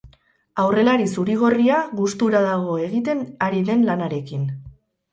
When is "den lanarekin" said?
3.71-4.53